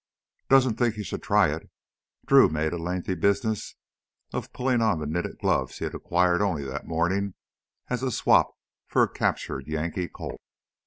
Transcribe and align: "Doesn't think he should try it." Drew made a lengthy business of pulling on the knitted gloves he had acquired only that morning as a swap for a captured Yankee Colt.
"Doesn't 0.49 0.77
think 0.79 0.95
he 0.95 1.03
should 1.03 1.21
try 1.21 1.53
it." 1.53 1.69
Drew 2.25 2.49
made 2.49 2.73
a 2.73 2.79
lengthy 2.79 3.13
business 3.13 3.75
of 4.33 4.51
pulling 4.51 4.81
on 4.81 4.97
the 4.97 5.05
knitted 5.05 5.37
gloves 5.37 5.77
he 5.77 5.83
had 5.83 5.93
acquired 5.93 6.41
only 6.41 6.63
that 6.63 6.87
morning 6.87 7.35
as 7.87 8.01
a 8.01 8.09
swap 8.09 8.55
for 8.87 9.03
a 9.03 9.07
captured 9.07 9.67
Yankee 9.67 10.07
Colt. 10.07 10.41